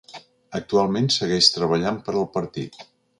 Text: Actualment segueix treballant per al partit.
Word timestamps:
Actualment 0.59 1.09
segueix 1.15 1.49
treballant 1.57 1.99
per 2.09 2.17
al 2.17 2.25
partit. 2.39 2.81